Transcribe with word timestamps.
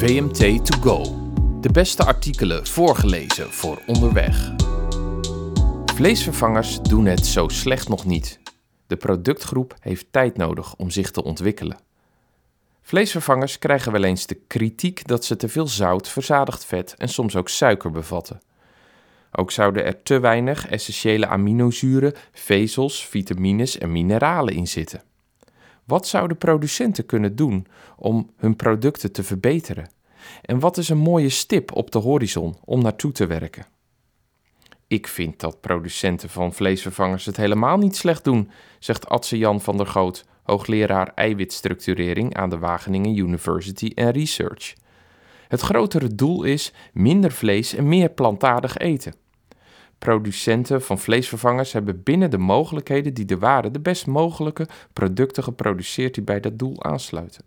VMT 0.00 0.66
To 0.66 0.80
Go. 0.80 1.02
De 1.60 1.72
beste 1.72 2.04
artikelen 2.04 2.66
voorgelezen 2.66 3.52
voor 3.52 3.82
onderweg. 3.86 4.52
Vleesvervangers 5.94 6.80
doen 6.80 7.06
het 7.06 7.26
zo 7.26 7.48
slecht 7.48 7.88
nog 7.88 8.04
niet. 8.04 8.40
De 8.86 8.96
productgroep 8.96 9.74
heeft 9.80 10.06
tijd 10.10 10.36
nodig 10.36 10.76
om 10.76 10.90
zich 10.90 11.10
te 11.10 11.24
ontwikkelen. 11.24 11.78
Vleesvervangers 12.82 13.58
krijgen 13.58 13.92
wel 13.92 14.04
eens 14.04 14.26
de 14.26 14.34
kritiek 14.46 15.06
dat 15.06 15.24
ze 15.24 15.36
te 15.36 15.48
veel 15.48 15.68
zout, 15.68 16.08
verzadigd 16.08 16.64
vet 16.64 16.94
en 16.98 17.08
soms 17.08 17.36
ook 17.36 17.48
suiker 17.48 17.90
bevatten. 17.90 18.40
Ook 19.32 19.50
zouden 19.50 19.84
er 19.84 20.02
te 20.02 20.18
weinig 20.20 20.68
essentiële 20.68 21.26
aminozuren, 21.26 22.14
vezels, 22.32 23.06
vitamines 23.06 23.78
en 23.78 23.92
mineralen 23.92 24.54
in 24.54 24.68
zitten. 24.68 25.02
Wat 25.90 26.06
zouden 26.06 26.36
producenten 26.36 27.06
kunnen 27.06 27.36
doen 27.36 27.66
om 27.96 28.30
hun 28.36 28.56
producten 28.56 29.12
te 29.12 29.22
verbeteren? 29.22 29.90
En 30.42 30.58
wat 30.58 30.76
is 30.76 30.88
een 30.88 30.98
mooie 30.98 31.28
stip 31.28 31.76
op 31.76 31.90
de 31.90 31.98
horizon 31.98 32.56
om 32.64 32.82
naartoe 32.82 33.12
te 33.12 33.26
werken? 33.26 33.66
Ik 34.86 35.06
vind 35.06 35.40
dat 35.40 35.60
producenten 35.60 36.28
van 36.28 36.52
vleesvervangers 36.52 37.26
het 37.26 37.36
helemaal 37.36 37.78
niet 37.78 37.96
slecht 37.96 38.24
doen, 38.24 38.50
zegt 38.78 39.08
Adse 39.08 39.38
Jan 39.38 39.60
van 39.60 39.76
der 39.76 39.86
Goot, 39.86 40.24
hoogleraar 40.42 41.12
eiwitstructurering 41.14 42.36
aan 42.36 42.50
de 42.50 42.58
Wageningen 42.58 43.16
University 43.16 43.92
and 43.94 44.16
Research. 44.16 44.74
Het 45.48 45.60
grotere 45.60 46.14
doel 46.14 46.42
is 46.42 46.72
minder 46.92 47.32
vlees 47.32 47.74
en 47.74 47.88
meer 47.88 48.10
plantaardig 48.10 48.76
eten. 48.76 49.14
Producenten 50.00 50.82
van 50.82 50.98
vleesvervangers 50.98 51.72
hebben 51.72 52.02
binnen 52.02 52.30
de 52.30 52.38
mogelijkheden 52.38 53.14
die 53.14 53.26
er 53.26 53.38
waren 53.38 53.72
de 53.72 53.80
best 53.80 54.06
mogelijke 54.06 54.68
producten 54.92 55.42
geproduceerd 55.42 56.14
die 56.14 56.24
bij 56.24 56.40
dat 56.40 56.58
doel 56.58 56.84
aansluiten. 56.84 57.44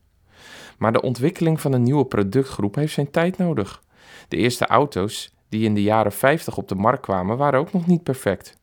Maar 0.78 0.94
de 0.94 1.02
ontwikkeling 1.02 1.62
van 1.62 1.74
een 1.74 1.84
nieuwe 1.84 2.06
productgroep 2.06 2.76
heeft 2.76 2.94
zijn 2.94 3.12
tijd 3.12 3.38
nodig. 3.38 3.84
De 4.28 4.38
eerste 4.38 4.68
auto's 4.68 5.34
die 5.50 5.66
in 5.66 5.74
de 5.74 5.82
jaren 5.82 6.12
50 6.12 6.58
op 6.58 6.68
de 6.68 6.76
markt 6.76 7.02
kwamen 7.02 7.38
waren 7.38 7.60
ook 7.60 7.74
nog 7.74 7.88
niet 7.88 8.04
perfect. 8.04 8.58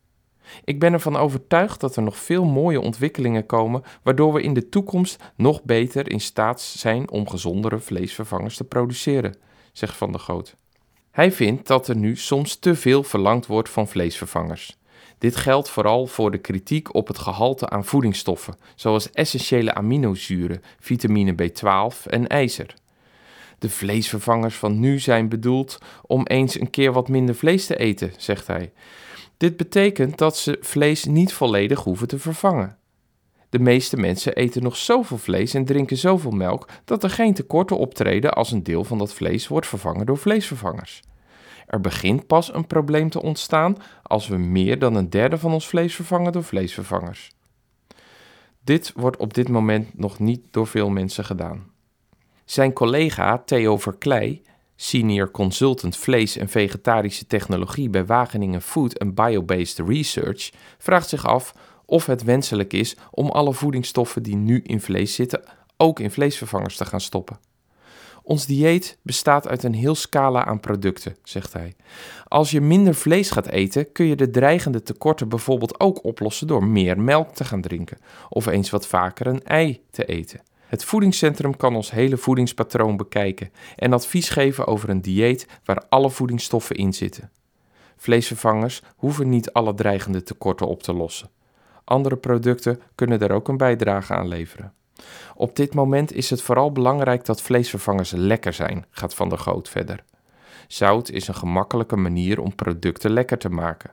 Ik 0.64 0.78
ben 0.78 0.92
ervan 0.92 1.16
overtuigd 1.16 1.80
dat 1.80 1.96
er 1.96 2.02
nog 2.02 2.16
veel 2.16 2.44
mooie 2.44 2.80
ontwikkelingen 2.80 3.46
komen, 3.46 3.82
waardoor 4.02 4.32
we 4.32 4.42
in 4.42 4.54
de 4.54 4.68
toekomst 4.68 5.32
nog 5.36 5.62
beter 5.62 6.10
in 6.10 6.20
staat 6.20 6.60
zijn 6.60 7.10
om 7.10 7.28
gezondere 7.28 7.78
vleesvervangers 7.78 8.56
te 8.56 8.64
produceren, 8.64 9.36
zegt 9.72 9.96
Van 9.96 10.12
der 10.12 10.20
Goot. 10.20 10.56
Hij 11.20 11.32
vindt 11.32 11.66
dat 11.66 11.88
er 11.88 11.96
nu 11.96 12.16
soms 12.16 12.56
te 12.56 12.74
veel 12.74 13.02
verlangd 13.02 13.46
wordt 13.46 13.68
van 13.68 13.88
vleesvervangers. 13.88 14.76
Dit 15.18 15.36
geldt 15.36 15.68
vooral 15.70 16.06
voor 16.06 16.30
de 16.30 16.38
kritiek 16.38 16.94
op 16.94 17.06
het 17.06 17.18
gehalte 17.18 17.68
aan 17.68 17.84
voedingsstoffen, 17.84 18.56
zoals 18.74 19.10
essentiële 19.10 19.74
aminozuren, 19.74 20.62
vitamine 20.78 21.34
B12 21.34 22.06
en 22.06 22.26
ijzer. 22.26 22.74
De 23.58 23.70
vleesvervangers 23.70 24.54
van 24.54 24.80
nu 24.80 24.98
zijn 24.98 25.28
bedoeld 25.28 25.78
om 26.02 26.26
eens 26.26 26.60
een 26.60 26.70
keer 26.70 26.92
wat 26.92 27.08
minder 27.08 27.34
vlees 27.34 27.66
te 27.66 27.76
eten, 27.76 28.12
zegt 28.16 28.46
hij. 28.46 28.72
Dit 29.36 29.56
betekent 29.56 30.18
dat 30.18 30.36
ze 30.36 30.58
vlees 30.60 31.04
niet 31.04 31.32
volledig 31.32 31.80
hoeven 31.80 32.08
te 32.08 32.18
vervangen. 32.18 32.76
De 33.48 33.58
meeste 33.58 33.96
mensen 33.96 34.34
eten 34.34 34.62
nog 34.62 34.76
zoveel 34.76 35.18
vlees 35.18 35.54
en 35.54 35.64
drinken 35.64 35.96
zoveel 35.96 36.30
melk 36.30 36.68
dat 36.84 37.02
er 37.02 37.10
geen 37.10 37.34
tekorten 37.34 37.78
optreden 37.78 38.32
als 38.32 38.52
een 38.52 38.62
deel 38.62 38.84
van 38.84 38.98
dat 38.98 39.14
vlees 39.14 39.48
wordt 39.48 39.66
vervangen 39.66 40.06
door 40.06 40.18
vleesvervangers. 40.18 41.00
Er 41.70 41.80
begint 41.80 42.26
pas 42.26 42.54
een 42.54 42.66
probleem 42.66 43.10
te 43.10 43.22
ontstaan 43.22 43.76
als 44.02 44.28
we 44.28 44.36
meer 44.36 44.78
dan 44.78 44.94
een 44.94 45.10
derde 45.10 45.38
van 45.38 45.52
ons 45.52 45.68
vlees 45.68 45.94
vervangen 45.94 46.32
door 46.32 46.44
vleesvervangers. 46.44 47.30
Dit 48.64 48.92
wordt 48.94 49.16
op 49.16 49.34
dit 49.34 49.48
moment 49.48 49.98
nog 49.98 50.18
niet 50.18 50.40
door 50.50 50.66
veel 50.66 50.90
mensen 50.90 51.24
gedaan. 51.24 51.70
Zijn 52.44 52.72
collega 52.72 53.38
Theo 53.38 53.78
Verklei, 53.78 54.42
senior 54.76 55.30
consultant 55.30 55.96
vlees- 55.96 56.36
en 56.36 56.48
vegetarische 56.48 57.26
technologie 57.26 57.90
bij 57.90 58.06
Wageningen 58.06 58.62
Food 58.62 59.14
Biobased 59.14 59.88
Research, 59.88 60.50
vraagt 60.78 61.08
zich 61.08 61.26
af 61.26 61.54
of 61.84 62.06
het 62.06 62.22
wenselijk 62.22 62.72
is 62.72 62.96
om 63.10 63.28
alle 63.28 63.52
voedingsstoffen 63.52 64.22
die 64.22 64.36
nu 64.36 64.60
in 64.62 64.80
vlees 64.80 65.14
zitten 65.14 65.42
ook 65.76 66.00
in 66.00 66.10
vleesvervangers 66.10 66.76
te 66.76 66.84
gaan 66.84 67.00
stoppen. 67.00 67.38
Ons 68.22 68.46
dieet 68.46 68.98
bestaat 69.02 69.48
uit 69.48 69.62
een 69.62 69.74
heel 69.74 69.94
scala 69.94 70.44
aan 70.44 70.60
producten, 70.60 71.16
zegt 71.22 71.52
hij. 71.52 71.74
Als 72.28 72.50
je 72.50 72.60
minder 72.60 72.94
vlees 72.94 73.30
gaat 73.30 73.46
eten, 73.46 73.92
kun 73.92 74.06
je 74.06 74.16
de 74.16 74.30
dreigende 74.30 74.82
tekorten 74.82 75.28
bijvoorbeeld 75.28 75.80
ook 75.80 76.04
oplossen 76.04 76.46
door 76.46 76.64
meer 76.64 77.00
melk 77.00 77.34
te 77.34 77.44
gaan 77.44 77.60
drinken 77.60 77.98
of 78.28 78.46
eens 78.46 78.70
wat 78.70 78.86
vaker 78.86 79.26
een 79.26 79.44
ei 79.44 79.82
te 79.90 80.04
eten. 80.04 80.40
Het 80.66 80.84
voedingscentrum 80.84 81.56
kan 81.56 81.76
ons 81.76 81.90
hele 81.90 82.16
voedingspatroon 82.16 82.96
bekijken 82.96 83.52
en 83.76 83.92
advies 83.92 84.28
geven 84.28 84.66
over 84.66 84.88
een 84.88 85.02
dieet 85.02 85.46
waar 85.64 85.82
alle 85.88 86.10
voedingsstoffen 86.10 86.76
in 86.76 86.92
zitten. 86.92 87.30
Vleesvervangers 87.96 88.82
hoeven 88.96 89.28
niet 89.28 89.52
alle 89.52 89.74
dreigende 89.74 90.22
tekorten 90.22 90.66
op 90.66 90.82
te 90.82 90.92
lossen. 90.92 91.30
Andere 91.84 92.16
producten 92.16 92.80
kunnen 92.94 93.18
daar 93.18 93.30
ook 93.30 93.48
een 93.48 93.56
bijdrage 93.56 94.14
aan 94.14 94.28
leveren. 94.28 94.72
Op 95.34 95.56
dit 95.56 95.74
moment 95.74 96.12
is 96.12 96.30
het 96.30 96.42
vooral 96.42 96.72
belangrijk 96.72 97.24
dat 97.24 97.42
vleesvervangers 97.42 98.10
lekker 98.10 98.52
zijn, 98.52 98.84
gaat 98.90 99.14
Van 99.14 99.28
der 99.28 99.38
Goot 99.38 99.68
verder. 99.68 100.04
Zout 100.68 101.10
is 101.10 101.28
een 101.28 101.34
gemakkelijke 101.34 101.96
manier 101.96 102.40
om 102.40 102.54
producten 102.54 103.10
lekker 103.10 103.38
te 103.38 103.48
maken. 103.48 103.92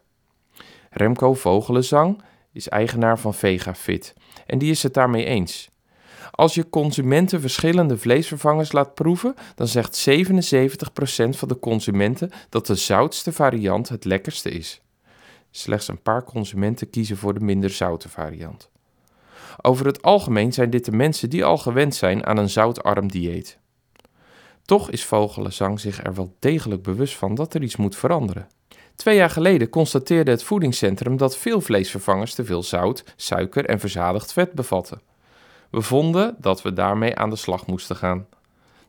Remco 0.89 1.33
Vogelenzang 1.33 2.21
is 2.51 2.69
eigenaar 2.69 3.19
van 3.19 3.33
VegaFit 3.33 4.13
en 4.45 4.57
die 4.57 4.71
is 4.71 4.83
het 4.83 4.93
daarmee 4.93 5.25
eens. 5.25 5.69
Als 6.31 6.53
je 6.53 6.69
consumenten 6.69 7.41
verschillende 7.41 7.97
vleesvervangers 7.97 8.71
laat 8.71 8.93
proeven, 8.93 9.35
dan 9.55 9.67
zegt 9.67 10.09
77% 10.09 10.19
van 11.29 11.47
de 11.47 11.59
consumenten 11.59 12.31
dat 12.49 12.67
de 12.67 12.75
zoutste 12.75 13.31
variant 13.31 13.89
het 13.89 14.05
lekkerste 14.05 14.49
is. 14.49 14.81
Slechts 15.51 15.87
een 15.87 16.01
paar 16.01 16.23
consumenten 16.23 16.89
kiezen 16.89 17.17
voor 17.17 17.33
de 17.33 17.39
minder 17.39 17.69
zoute 17.69 18.09
variant. 18.09 18.69
Over 19.61 19.85
het 19.85 20.01
algemeen 20.01 20.53
zijn 20.53 20.69
dit 20.69 20.85
de 20.85 20.91
mensen 20.91 21.29
die 21.29 21.45
al 21.45 21.57
gewend 21.57 21.95
zijn 21.95 22.25
aan 22.25 22.37
een 22.37 22.49
zoutarm 22.49 23.11
dieet. 23.11 23.57
Toch 24.65 24.89
is 24.89 25.05
Vogelenzang 25.05 25.79
zich 25.79 26.03
er 26.03 26.13
wel 26.13 26.35
degelijk 26.39 26.83
bewust 26.83 27.15
van 27.15 27.35
dat 27.35 27.53
er 27.53 27.63
iets 27.63 27.75
moet 27.75 27.95
veranderen. 27.95 28.47
Twee 28.95 29.15
jaar 29.15 29.29
geleden 29.29 29.69
constateerde 29.69 30.31
het 30.31 30.43
voedingscentrum 30.43 31.17
dat 31.17 31.37
veel 31.37 31.61
vleesvervangers 31.61 32.33
te 32.33 32.45
veel 32.45 32.63
zout, 32.63 33.03
suiker 33.15 33.65
en 33.65 33.79
verzadigd 33.79 34.33
vet 34.33 34.53
bevatten. 34.53 35.01
We 35.69 35.81
vonden 35.81 36.35
dat 36.39 36.61
we 36.61 36.73
daarmee 36.73 37.15
aan 37.15 37.29
de 37.29 37.35
slag 37.35 37.65
moesten 37.65 37.95
gaan. 37.95 38.27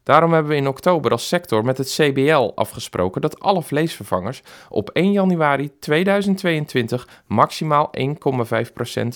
Daarom 0.08 0.32
hebben 0.32 0.50
we 0.52 0.58
in 0.58 0.68
oktober 0.68 1.10
als 1.10 1.28
sector 1.28 1.64
met 1.64 1.78
het 1.78 1.88
CBL 1.88 2.50
afgesproken 2.54 3.20
dat 3.20 3.40
alle 3.40 3.62
vleesvervangers 3.62 4.42
op 4.68 4.90
1 4.90 5.12
januari 5.12 5.78
2022 5.78 7.22
maximaal 7.26 7.90
1,5% 7.98 8.04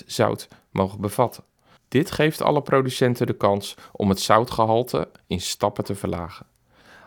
zout 0.06 0.48
mogen 0.70 1.00
bevatten. 1.00 1.44
Dit 1.88 2.10
geeft 2.10 2.42
alle 2.42 2.62
producenten 2.62 3.26
de 3.26 3.32
kans 3.32 3.76
om 3.92 4.08
het 4.08 4.20
zoutgehalte 4.20 5.08
in 5.26 5.40
stappen 5.40 5.84
te 5.84 5.94
verlagen. 5.94 6.46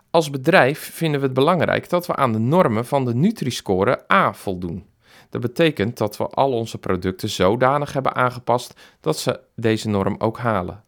Als 0.09 0.29
bedrijf 0.29 0.94
vinden 0.94 1.19
we 1.19 1.25
het 1.25 1.35
belangrijk 1.35 1.90
dat 1.90 2.07
we 2.07 2.16
aan 2.16 2.31
de 2.31 2.40
normen 2.40 2.85
van 2.85 3.06
de 3.06 3.16
Nutri-score 3.16 4.12
A 4.12 4.34
voldoen. 4.34 4.85
Dat 5.29 5.41
betekent 5.41 5.97
dat 5.97 6.18
we 6.18 6.28
al 6.28 6.51
onze 6.51 6.78
producten 6.78 7.29
zodanig 7.29 7.94
hebben 7.94 8.16
aangepast 8.16 8.79
dat 9.00 9.18
ze 9.18 9.40
deze 9.56 9.90
norm 9.90 10.16
ook 10.18 10.38
halen. 10.38 10.84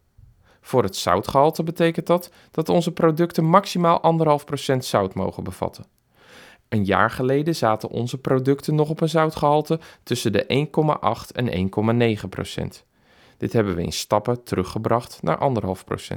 Voor 0.60 0.82
het 0.82 0.96
zoutgehalte 0.96 1.62
betekent 1.62 2.06
dat 2.06 2.30
dat 2.50 2.68
onze 2.68 2.92
producten 2.92 3.44
maximaal 3.44 4.00
1,5% 4.72 4.76
zout 4.78 5.14
mogen 5.14 5.44
bevatten. 5.44 5.84
Een 6.68 6.84
jaar 6.84 7.10
geleden 7.10 7.54
zaten 7.54 7.88
onze 7.88 8.18
producten 8.18 8.74
nog 8.74 8.90
op 8.90 9.00
een 9.00 9.08
zoutgehalte 9.08 9.80
tussen 10.02 10.32
de 10.32 10.68
1,8 11.30 11.32
en 11.32 11.70
1,9%. 12.72 12.86
Dit 13.36 13.52
hebben 13.52 13.74
we 13.74 13.82
in 13.82 13.92
stappen 13.92 14.42
teruggebracht 14.42 15.22
naar 15.22 15.38
1,5%. 15.38 16.16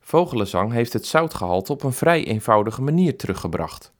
Vogelenzang 0.00 0.72
heeft 0.72 0.92
het 0.92 1.06
zoutgehalte 1.06 1.72
op 1.72 1.82
een 1.82 1.92
vrij 1.92 2.24
eenvoudige 2.24 2.82
manier 2.82 3.16
teruggebracht. 3.16 3.92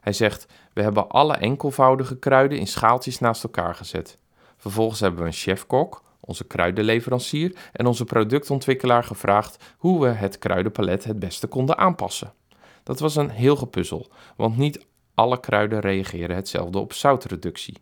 Hij 0.00 0.12
zegt: 0.12 0.46
We 0.72 0.82
hebben 0.82 1.08
alle 1.08 1.34
enkelvoudige 1.34 2.18
kruiden 2.18 2.58
in 2.58 2.66
schaaltjes 2.66 3.18
naast 3.18 3.42
elkaar 3.44 3.74
gezet. 3.74 4.18
Vervolgens 4.56 5.00
hebben 5.00 5.20
we 5.20 5.26
een 5.26 5.32
chefkok, 5.32 6.02
onze 6.26 6.44
kruidenleverancier 6.44 7.56
en 7.72 7.86
onze 7.86 8.04
productontwikkelaar 8.04 9.04
gevraagd 9.04 9.74
hoe 9.76 10.00
we 10.00 10.08
het 10.08 10.38
kruidenpalet 10.38 11.04
het 11.04 11.18
beste 11.18 11.46
konden 11.46 11.78
aanpassen. 11.78 12.32
Dat 12.82 13.00
was 13.00 13.16
een 13.16 13.30
heel 13.30 13.56
gepuzzel, 13.56 14.10
want 14.36 14.56
niet 14.56 14.86
alle 15.14 15.40
kruiden 15.40 15.80
reageren 15.80 16.36
hetzelfde 16.36 16.78
op 16.78 16.92
zoutreductie. 16.92 17.78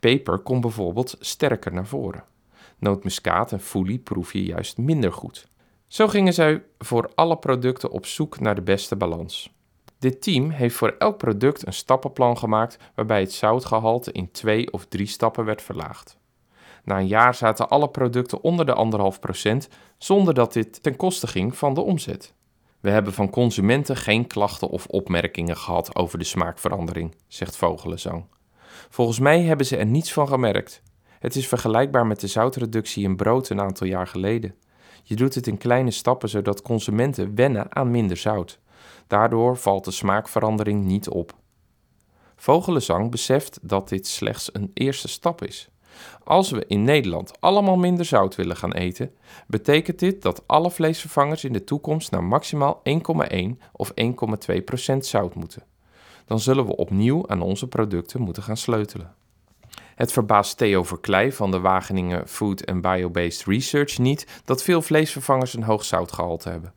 Peper 0.00 0.38
komt 0.38 0.60
bijvoorbeeld 0.60 1.16
sterker 1.20 1.72
naar 1.72 1.86
voren. 1.86 2.24
Nootmuskaat 2.78 3.52
en 3.52 3.60
foelie 3.60 3.98
proef 3.98 4.32
je 4.32 4.44
juist 4.44 4.78
minder 4.78 5.12
goed. 5.12 5.48
Zo 5.86 6.08
gingen 6.08 6.34
zij 6.34 6.62
voor 6.78 7.10
alle 7.14 7.36
producten 7.36 7.90
op 7.90 8.06
zoek 8.06 8.40
naar 8.40 8.54
de 8.54 8.62
beste 8.62 8.96
balans. 8.96 9.52
Dit 9.98 10.22
team 10.22 10.50
heeft 10.50 10.76
voor 10.76 10.94
elk 10.98 11.18
product 11.18 11.66
een 11.66 11.72
stappenplan 11.72 12.38
gemaakt 12.38 12.78
waarbij 12.94 13.20
het 13.20 13.32
zoutgehalte 13.32 14.12
in 14.12 14.30
twee 14.30 14.72
of 14.72 14.86
drie 14.86 15.06
stappen 15.06 15.44
werd 15.44 15.62
verlaagd. 15.62 16.16
Na 16.84 16.98
een 16.98 17.06
jaar 17.06 17.34
zaten 17.34 17.68
alle 17.68 17.88
producten 17.88 18.42
onder 18.42 18.66
de 18.66 19.68
1,5% 19.68 19.74
zonder 19.98 20.34
dat 20.34 20.52
dit 20.52 20.82
ten 20.82 20.96
koste 20.96 21.26
ging 21.26 21.56
van 21.56 21.74
de 21.74 21.80
omzet. 21.80 22.34
We 22.80 22.90
hebben 22.90 23.12
van 23.12 23.30
consumenten 23.30 23.96
geen 23.96 24.26
klachten 24.26 24.68
of 24.68 24.86
opmerkingen 24.86 25.56
gehad 25.56 25.96
over 25.96 26.18
de 26.18 26.24
smaakverandering, 26.24 27.14
zegt 27.28 27.56
Vogelenzang. 27.56 28.24
Volgens 28.88 29.18
mij 29.18 29.42
hebben 29.42 29.66
ze 29.66 29.76
er 29.76 29.86
niets 29.86 30.12
van 30.12 30.28
gemerkt. 30.28 30.82
Het 31.18 31.36
is 31.36 31.48
vergelijkbaar 31.48 32.06
met 32.06 32.20
de 32.20 32.26
zoutreductie 32.26 33.04
in 33.04 33.16
brood 33.16 33.48
een 33.48 33.60
aantal 33.60 33.86
jaar 33.86 34.06
geleden. 34.06 34.54
Je 35.02 35.16
doet 35.16 35.34
het 35.34 35.46
in 35.46 35.58
kleine 35.58 35.90
stappen 35.90 36.28
zodat 36.28 36.62
consumenten 36.62 37.34
wennen 37.34 37.74
aan 37.76 37.90
minder 37.90 38.16
zout. 38.16 38.58
Daardoor 39.06 39.56
valt 39.56 39.84
de 39.84 39.90
smaakverandering 39.90 40.84
niet 40.84 41.08
op. 41.08 41.34
Vogelenzang 42.36 43.10
beseft 43.10 43.58
dat 43.62 43.88
dit 43.88 44.06
slechts 44.06 44.54
een 44.54 44.70
eerste 44.74 45.08
stap 45.08 45.44
is. 45.44 45.68
Als 46.24 46.50
we 46.50 46.64
in 46.66 46.84
Nederland 46.84 47.40
allemaal 47.40 47.76
minder 47.76 48.04
zout 48.04 48.34
willen 48.34 48.56
gaan 48.56 48.72
eten, 48.72 49.12
betekent 49.46 49.98
dit 49.98 50.22
dat 50.22 50.42
alle 50.46 50.70
vleesvervangers 50.70 51.44
in 51.44 51.52
de 51.52 51.64
toekomst 51.64 52.10
naar 52.10 52.24
maximaal 52.24 52.82
1,1 53.32 53.36
of 53.72 53.92
1,2% 54.00 54.96
zout 54.98 55.34
moeten. 55.34 55.62
Dan 56.26 56.40
zullen 56.40 56.66
we 56.66 56.76
opnieuw 56.76 57.28
aan 57.28 57.42
onze 57.42 57.68
producten 57.68 58.20
moeten 58.20 58.42
gaan 58.42 58.56
sleutelen. 58.56 59.14
Het 59.94 60.12
verbaast 60.12 60.56
Theo 60.56 60.82
Verklei 60.82 61.32
van 61.32 61.50
de 61.50 61.60
Wageningen 61.60 62.28
Food 62.28 62.66
and 62.66 62.80
Biobased 62.80 63.46
Research 63.46 63.98
niet 63.98 64.26
dat 64.44 64.62
veel 64.62 64.82
vleesvervangers 64.82 65.54
een 65.54 65.62
hoog 65.62 65.84
zoutgehalte 65.84 66.48
hebben. 66.48 66.72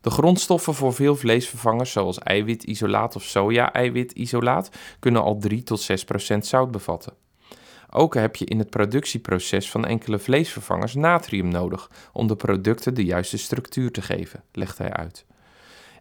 De 0.00 0.10
grondstoffen 0.10 0.74
voor 0.74 0.94
veel 0.94 1.16
vleesvervangers, 1.16 1.92
zoals 1.92 2.18
eiwitisolaat 2.18 3.16
of 3.16 3.22
soja-eiwitisolaat, 3.22 4.70
kunnen 4.98 5.22
al 5.22 5.38
3 5.38 5.62
tot 5.62 5.80
6 5.80 6.04
procent 6.04 6.46
zout 6.46 6.70
bevatten. 6.70 7.12
Ook 7.90 8.14
heb 8.14 8.36
je 8.36 8.44
in 8.44 8.58
het 8.58 8.70
productieproces 8.70 9.70
van 9.70 9.84
enkele 9.84 10.18
vleesvervangers 10.18 10.94
natrium 10.94 11.48
nodig 11.48 11.90
om 12.12 12.26
de 12.26 12.36
producten 12.36 12.94
de 12.94 13.04
juiste 13.04 13.38
structuur 13.38 13.90
te 13.90 14.02
geven, 14.02 14.42
legt 14.52 14.78
hij 14.78 14.92
uit. 14.92 15.24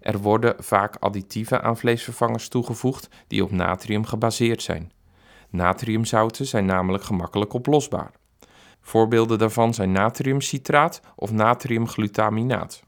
Er 0.02 0.18
worden 0.18 0.56
vaak 0.60 0.96
additieven 0.96 1.64
aan 1.64 1.78
vleesvervangers 1.78 2.48
toegevoegd 2.48 3.10
die 3.28 3.44
op 3.44 3.52
natrium 3.52 4.06
gebaseerd 4.06 4.62
zijn. 4.62 4.92
Natriumzouten 5.50 6.46
zijn 6.46 6.66
namelijk 6.66 7.04
gemakkelijk 7.04 7.54
oplosbaar. 7.54 8.12
Voorbeelden 8.82 9.38
daarvan 9.38 9.74
zijn 9.74 9.92
natriumcitraat 9.92 11.02
of 11.16 11.32
natriumglutaminaat. 11.32 12.84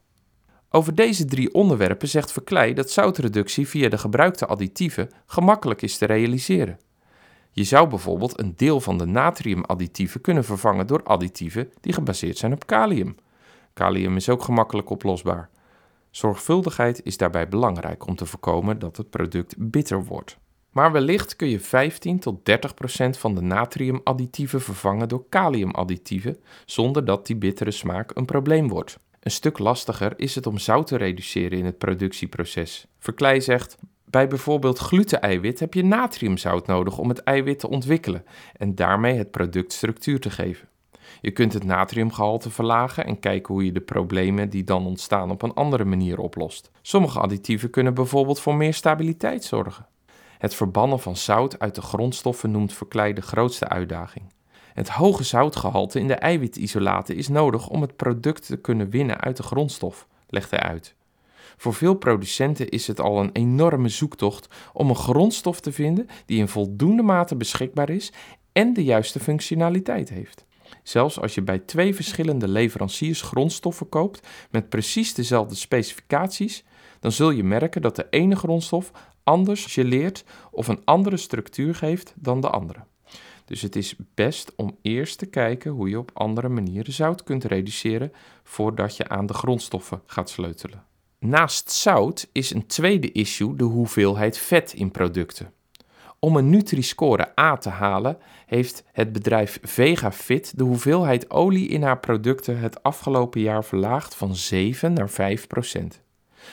Over 0.69 0.95
deze 0.95 1.25
drie 1.25 1.53
onderwerpen 1.53 2.07
zegt 2.07 2.31
Verklei 2.31 2.73
dat 2.73 2.91
zoutreductie 2.91 3.67
via 3.67 3.89
de 3.89 3.97
gebruikte 3.97 4.45
additieven 4.45 5.09
gemakkelijk 5.25 5.81
is 5.81 5.97
te 5.97 6.05
realiseren. 6.05 6.79
Je 7.51 7.63
zou 7.63 7.89
bijvoorbeeld 7.89 8.39
een 8.39 8.53
deel 8.55 8.81
van 8.81 8.97
de 8.97 9.05
natriumadditieven 9.05 10.21
kunnen 10.21 10.43
vervangen 10.43 10.87
door 10.87 11.03
additieven 11.03 11.71
die 11.81 11.93
gebaseerd 11.93 12.37
zijn 12.37 12.53
op 12.53 12.65
kalium. 12.65 13.15
Kalium 13.73 14.15
is 14.15 14.29
ook 14.29 14.43
gemakkelijk 14.43 14.89
oplosbaar. 14.89 15.49
Zorgvuldigheid 16.11 17.01
is 17.03 17.17
daarbij 17.17 17.47
belangrijk 17.47 18.07
om 18.07 18.15
te 18.15 18.25
voorkomen 18.25 18.79
dat 18.79 18.97
het 18.97 19.09
product 19.09 19.55
bitter 19.57 20.05
wordt. 20.05 20.37
Maar 20.71 20.91
wellicht 20.91 21.35
kun 21.35 21.49
je 21.49 21.59
15 21.59 22.19
tot 22.19 22.45
30 22.45 22.73
procent 22.73 23.17
van 23.17 23.35
de 23.35 23.41
natriumadditieven 23.41 24.61
vervangen 24.61 25.09
door 25.09 25.25
kaliumadditieven 25.29 26.37
zonder 26.65 27.05
dat 27.05 27.25
die 27.25 27.35
bittere 27.35 27.71
smaak 27.71 28.11
een 28.13 28.25
probleem 28.25 28.67
wordt. 28.67 28.99
Een 29.19 29.31
stuk 29.31 29.59
lastiger 29.59 30.19
is 30.19 30.35
het 30.35 30.47
om 30.47 30.57
zout 30.57 30.87
te 30.87 30.97
reduceren 30.97 31.57
in 31.57 31.65
het 31.65 31.77
productieproces. 31.77 32.87
Verklei 32.99 33.41
zegt: 33.41 33.77
bij 34.09 34.27
bijvoorbeeld 34.27 34.77
gluten-eiwit 34.77 35.59
heb 35.59 35.73
je 35.73 35.83
natriumzout 35.83 36.67
nodig 36.67 36.97
om 36.97 37.09
het 37.09 37.23
eiwit 37.23 37.59
te 37.59 37.69
ontwikkelen 37.69 38.25
en 38.57 38.75
daarmee 38.75 39.17
het 39.17 39.31
product 39.31 39.73
structuur 39.73 40.19
te 40.19 40.29
geven. 40.29 40.67
Je 41.21 41.31
kunt 41.31 41.53
het 41.53 41.63
natriumgehalte 41.63 42.49
verlagen 42.49 43.05
en 43.05 43.19
kijken 43.19 43.53
hoe 43.53 43.65
je 43.65 43.71
de 43.71 43.81
problemen 43.81 44.49
die 44.49 44.63
dan 44.63 44.85
ontstaan 44.85 45.31
op 45.31 45.41
een 45.41 45.53
andere 45.53 45.85
manier 45.85 46.19
oplost. 46.19 46.71
Sommige 46.81 47.19
additieven 47.19 47.69
kunnen 47.69 47.93
bijvoorbeeld 47.93 48.39
voor 48.39 48.55
meer 48.55 48.73
stabiliteit 48.73 49.43
zorgen. 49.43 49.87
Het 50.37 50.55
verbannen 50.55 50.99
van 50.99 51.15
zout 51.15 51.59
uit 51.59 51.75
de 51.75 51.81
grondstoffen 51.81 52.51
noemt 52.51 52.73
Verklei 52.73 53.13
de 53.13 53.21
grootste 53.21 53.67
uitdaging. 53.67 54.25
Het 54.73 54.89
hoge 54.89 55.23
zoutgehalte 55.23 55.99
in 55.99 56.07
de 56.07 56.15
eiwitisolaten 56.15 57.15
is 57.15 57.27
nodig 57.27 57.67
om 57.67 57.81
het 57.81 57.95
product 57.95 58.45
te 58.45 58.57
kunnen 58.57 58.89
winnen 58.89 59.19
uit 59.19 59.37
de 59.37 59.43
grondstof, 59.43 60.07
legt 60.27 60.51
hij 60.51 60.59
uit. 60.59 60.95
Voor 61.59 61.73
veel 61.73 61.93
producenten 61.93 62.69
is 62.69 62.87
het 62.87 62.99
al 62.99 63.19
een 63.19 63.31
enorme 63.33 63.89
zoektocht 63.89 64.47
om 64.73 64.89
een 64.89 64.95
grondstof 64.95 65.59
te 65.59 65.71
vinden 65.71 66.07
die 66.25 66.39
in 66.39 66.47
voldoende 66.47 67.03
mate 67.03 67.35
beschikbaar 67.35 67.89
is 67.89 68.11
en 68.51 68.73
de 68.73 68.83
juiste 68.83 69.19
functionaliteit 69.19 70.09
heeft. 70.09 70.45
Zelfs 70.83 71.19
als 71.19 71.35
je 71.35 71.41
bij 71.41 71.59
twee 71.59 71.95
verschillende 71.95 72.47
leveranciers 72.47 73.21
grondstoffen 73.21 73.89
koopt 73.89 74.27
met 74.51 74.69
precies 74.69 75.13
dezelfde 75.13 75.55
specificaties, 75.55 76.63
dan 76.99 77.11
zul 77.11 77.29
je 77.29 77.43
merken 77.43 77.81
dat 77.81 77.95
de 77.95 78.07
ene 78.09 78.35
grondstof 78.35 78.91
anders 79.23 79.65
geleert 79.65 80.23
of 80.51 80.67
een 80.67 80.81
andere 80.85 81.17
structuur 81.17 81.75
geeft 81.75 82.13
dan 82.15 82.41
de 82.41 82.49
andere. 82.49 82.79
Dus 83.45 83.61
het 83.61 83.75
is 83.75 83.95
best 84.15 84.53
om 84.55 84.77
eerst 84.81 85.17
te 85.17 85.25
kijken 85.25 85.71
hoe 85.71 85.89
je 85.89 85.99
op 85.99 86.11
andere 86.13 86.49
manieren 86.49 86.93
zout 86.93 87.23
kunt 87.23 87.43
reduceren 87.43 88.11
voordat 88.43 88.97
je 88.97 89.09
aan 89.09 89.25
de 89.25 89.33
grondstoffen 89.33 90.01
gaat 90.05 90.29
sleutelen. 90.29 90.88
Naast 91.19 91.71
zout 91.71 92.29
is 92.31 92.53
een 92.53 92.67
tweede 92.67 93.11
issue 93.11 93.55
de 93.55 93.63
hoeveelheid 93.63 94.37
vet 94.37 94.73
in 94.73 94.91
producten. 94.91 95.53
Om 96.19 96.35
een 96.35 96.49
Nutri-score 96.49 97.39
A 97.39 97.57
te 97.57 97.69
halen, 97.69 98.17
heeft 98.45 98.83
het 98.91 99.11
bedrijf 99.11 99.59
VegaFit 99.61 100.57
de 100.57 100.63
hoeveelheid 100.63 101.29
olie 101.29 101.67
in 101.67 101.83
haar 101.83 101.99
producten 101.99 102.59
het 102.59 102.83
afgelopen 102.83 103.41
jaar 103.41 103.63
verlaagd 103.65 104.15
van 104.15 104.35
7 104.35 104.93
naar 104.93 105.09
5 105.09 105.47
procent. 105.47 106.01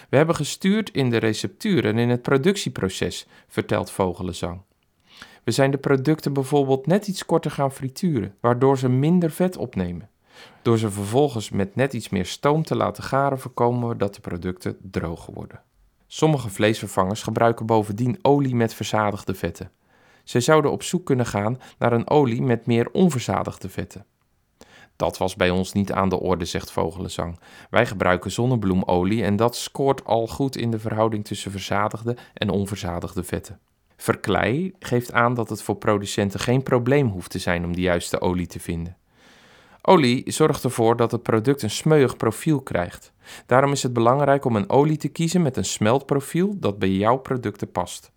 We 0.09 0.17
hebben 0.17 0.35
gestuurd 0.35 0.91
in 0.91 1.11
de 1.11 1.17
recepturen 1.17 1.93
en 1.93 1.99
in 1.99 2.09
het 2.09 2.23
productieproces, 2.23 3.27
vertelt 3.49 3.91
Vogelenzang. 3.91 4.61
We 5.45 5.51
zijn 5.51 5.71
de 5.71 5.79
producten 5.79 6.33
bijvoorbeeld 6.33 6.87
net 6.87 7.09
iets 7.09 7.27
korter 7.27 7.51
gaan 7.51 7.73
frituren, 7.73 8.35
waardoor 8.41 8.79
ze 8.79 8.89
minder 8.89 9.31
vet 9.31 9.57
opnemen. 9.57 10.09
Door 10.63 10.79
ze 10.79 10.91
vervolgens 10.91 11.51
met 11.51 11.75
net 11.75 11.93
iets 11.93 12.09
meer 12.09 12.27
stoom 12.27 12.63
te 12.63 12.77
laten 12.77 13.03
garen, 13.03 13.39
voorkomen 13.39 13.89
we 13.89 13.97
dat 13.97 14.15
de 14.15 14.21
producten 14.21 14.77
droog 14.83 15.27
worden. 15.27 15.63
Sommige 16.07 16.49
vleesvervangers 16.49 17.23
gebruiken 17.23 17.67
bovendien 17.67 18.19
olie 18.23 18.55
met 18.55 18.75
verzadigde 18.75 19.35
vetten. 19.35 19.71
Zij 20.25 20.41
zouden 20.41 20.71
op 20.71 20.83
zoek 20.83 21.07
kunnen 21.07 21.27
gaan 21.27 21.61
naar 21.79 21.93
een 21.93 22.11
olie 22.11 22.43
met 22.43 22.67
meer 22.67 22.91
onverzadigde 22.93 23.69
vetten. 23.69 24.05
Dat 24.97 25.19
was 25.19 25.37
bij 25.37 25.51
ons 25.51 25.73
niet 25.73 25.93
aan 25.93 26.09
de 26.09 26.21
orde, 26.21 26.45
zegt 26.45 26.71
Vogelenzang. 26.71 27.39
Wij 27.71 27.87
gebruiken 27.87 28.33
zonnebloemolie 28.33 29.25
en 29.25 29.37
dat 29.37 29.57
scoort 29.57 30.05
al 30.05 30.27
goed 30.27 30.57
in 30.57 30.71
de 30.71 30.79
verhouding 30.79 31.25
tussen 31.25 31.51
verzadigde 31.51 32.17
en 32.35 32.51
onverzadigde 32.51 33.23
vetten. 33.25 33.61
Verklei 33.97 34.75
geeft 34.79 35.13
aan 35.13 35.35
dat 35.35 35.49
het 35.49 35.63
voor 35.63 35.77
producenten 35.77 36.41
geen 36.41 36.63
probleem 36.63 37.09
hoeft 37.09 37.31
te 37.31 37.39
zijn 37.39 37.65
om 37.65 37.75
de 37.75 37.81
juiste 37.81 38.21
olie 38.21 38.47
te 38.47 38.61
vinden. 38.61 38.97
Olie 39.89 40.23
zorgt 40.27 40.65
ervoor 40.65 40.97
dat 40.97 41.13
het 41.13 41.23
product 41.23 41.63
een 41.63 41.71
smeuig 41.71 42.17
profiel 42.17 42.61
krijgt. 42.61 43.13
Daarom 43.47 43.73
is 43.73 43.83
het 43.83 43.93
belangrijk 43.93 44.45
om 44.45 44.57
een 44.57 44.71
olie 44.71 44.97
te 44.97 45.09
kiezen 45.09 45.43
met 45.43 45.57
een 45.57 45.65
smeltprofiel 45.65 46.57
dat 46.59 46.79
bij 46.79 46.91
jouw 46.91 47.17
producten 47.17 47.71
past. 47.71 48.11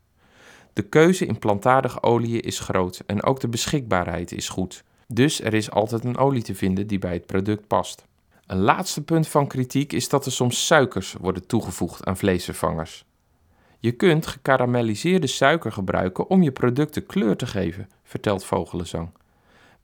De 0.74 0.82
keuze 0.82 1.26
in 1.26 1.40
plantaardige 1.40 2.04
oliën 2.04 2.42
is 2.42 2.60
groot 2.60 3.04
en 3.06 3.24
ook 3.24 3.40
de 3.40 3.48
beschikbaarheid 3.48 4.32
is 4.32 4.50
goed. 4.50 4.84
Dus 5.08 5.42
er 5.42 5.54
is 5.54 5.72
altijd 5.72 6.04
een 6.04 6.18
olie 6.18 6.44
te 6.44 6.56
vinden 6.56 6.88
die 6.88 7.00
bij 7.00 7.14
het 7.14 7.26
product 7.26 7.68
past. 7.68 8.06
Een 8.46 8.60
laatste 8.60 9.04
punt 9.04 9.28
van 9.28 9.48
kritiek 9.48 9.94
is 9.94 10.10
dat 10.10 10.26
er 10.26 10.32
soms 10.32 10.66
suikers 10.66 11.14
worden 11.14 11.48
toegevoegd 11.48 12.06
aan 12.06 12.18
vleesvervangers. 12.18 13.06
Je 13.80 13.92
kunt 13.92 14.28
gekarameliseerde 14.28 15.28
suiker 15.28 15.72
gebruiken 15.72 16.30
om 16.30 16.44
je 16.44 16.52
producten 16.52 17.06
kleur 17.06 17.36
te 17.36 17.48
geven, 17.48 17.90
vertelt 18.04 18.44
Vogelenzang. 18.44 19.10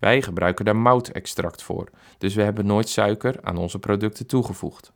Wij 0.05 0.21
gebruiken 0.21 0.65
daar 0.65 0.75
moutextract 0.75 1.63
voor, 1.63 1.89
dus 2.17 2.35
we 2.35 2.41
hebben 2.41 2.65
nooit 2.65 2.89
suiker 2.89 3.39
aan 3.41 3.57
onze 3.57 3.79
producten 3.79 4.27
toegevoegd. 4.27 4.91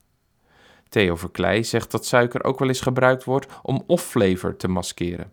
Theo 0.89 1.15
Verklei 1.15 1.63
zegt 1.63 1.91
dat 1.91 2.05
suiker 2.05 2.43
ook 2.43 2.59
wel 2.59 2.67
eens 2.67 2.81
gebruikt 2.81 3.23
wordt 3.23 3.47
om 3.61 3.83
off-flavor 3.87 4.55
te 4.55 4.67
maskeren. 4.67 5.31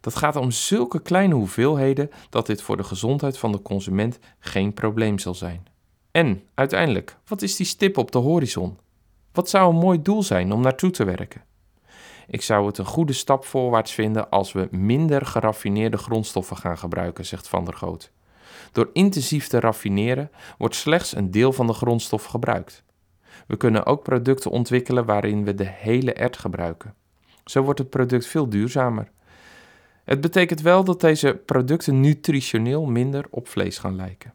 Dat 0.00 0.16
gaat 0.16 0.36
om 0.36 0.50
zulke 0.50 1.02
kleine 1.02 1.34
hoeveelheden 1.34 2.10
dat 2.30 2.46
dit 2.46 2.62
voor 2.62 2.76
de 2.76 2.84
gezondheid 2.84 3.38
van 3.38 3.52
de 3.52 3.62
consument 3.62 4.18
geen 4.38 4.72
probleem 4.72 5.18
zal 5.18 5.34
zijn. 5.34 5.66
En 6.10 6.42
uiteindelijk, 6.54 7.16
wat 7.26 7.42
is 7.42 7.56
die 7.56 7.66
stip 7.66 7.98
op 7.98 8.12
de 8.12 8.18
horizon? 8.18 8.78
Wat 9.32 9.48
zou 9.48 9.72
een 9.72 9.80
mooi 9.80 10.02
doel 10.02 10.22
zijn 10.22 10.52
om 10.52 10.60
naartoe 10.60 10.90
te 10.90 11.04
werken? 11.04 11.44
Ik 12.26 12.42
zou 12.42 12.66
het 12.66 12.78
een 12.78 12.84
goede 12.84 13.12
stap 13.12 13.44
voorwaarts 13.44 13.92
vinden 13.92 14.30
als 14.30 14.52
we 14.52 14.68
minder 14.70 15.26
geraffineerde 15.26 15.96
grondstoffen 15.96 16.56
gaan 16.56 16.78
gebruiken, 16.78 17.26
zegt 17.26 17.48
Van 17.48 17.64
der 17.64 17.74
Goot. 17.74 18.14
Door 18.72 18.90
intensief 18.92 19.48
te 19.48 19.60
raffineren 19.60 20.30
wordt 20.58 20.74
slechts 20.74 21.16
een 21.16 21.30
deel 21.30 21.52
van 21.52 21.66
de 21.66 21.72
grondstof 21.72 22.24
gebruikt. 22.24 22.84
We 23.46 23.56
kunnen 23.56 23.86
ook 23.86 24.02
producten 24.02 24.50
ontwikkelen 24.50 25.04
waarin 25.04 25.44
we 25.44 25.54
de 25.54 25.66
hele 25.66 26.12
ert 26.12 26.36
gebruiken. 26.36 26.94
Zo 27.44 27.62
wordt 27.62 27.78
het 27.78 27.90
product 27.90 28.26
veel 28.26 28.48
duurzamer. 28.48 29.10
Het 30.04 30.20
betekent 30.20 30.60
wel 30.60 30.84
dat 30.84 31.00
deze 31.00 31.40
producten 31.46 32.00
nutritioneel 32.00 32.84
minder 32.84 33.24
op 33.30 33.48
vlees 33.48 33.78
gaan 33.78 33.96
lijken. 33.96 34.32